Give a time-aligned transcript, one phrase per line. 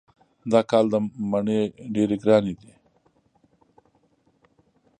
[0.51, 0.85] دا کال
[1.31, 1.59] مڼې
[1.93, 2.71] ډېرې ګرانې دي.